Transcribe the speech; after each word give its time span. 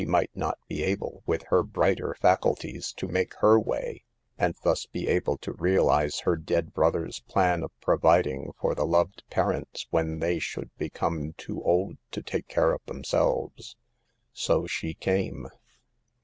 might 0.07 0.31
not 0.33 0.57
be 0.67 0.81
able, 0.81 1.21
with 1.27 1.43
her 1.49 1.61
brighter 1.61 2.15
faculties, 2.19 2.91
to 2.91 3.07
make 3.07 3.35
her 3.35 3.59
way, 3.59 4.03
and 4.35 4.55
thus 4.63 4.87
be 4.87 5.07
able 5.07 5.37
to 5.37 5.53
realize 5.53 6.21
her 6.21 6.35
dead 6.35 6.73
brother's 6.73 7.19
plan 7.27 7.61
of 7.61 7.69
providing 7.81 8.51
for 8.59 8.73
the 8.73 8.83
loved 8.87 9.21
parents 9.29 9.85
when 9.91 10.17
they 10.17 10.39
should 10.39 10.75
become 10.79 11.33
too 11.33 11.61
old 11.63 11.97
to 12.09 12.23
take 12.23 12.47
care 12.47 12.73
of 12.73 12.83
themselves." 12.87 13.75
So 14.33 14.65
she 14.65 14.95
came. 14.95 15.47